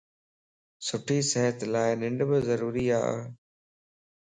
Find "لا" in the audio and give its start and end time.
1.71-1.83